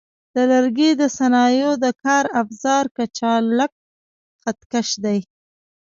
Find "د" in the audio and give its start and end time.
0.35-0.37, 1.01-1.03, 1.83-1.85